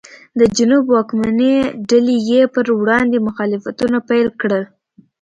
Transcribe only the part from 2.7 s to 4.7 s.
وړاندې مخالفتونه پیل کړل.